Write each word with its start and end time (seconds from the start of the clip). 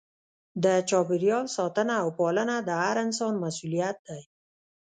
د 0.63 0.65
چاپیریال 0.89 1.45
ساتنه 1.57 1.93
او 2.03 2.09
پالنه 2.19 2.55
د 2.67 2.69
هر 2.83 2.95
انسان 3.05 3.33
مسؤلیت 3.43 3.97
دی. 4.07 4.21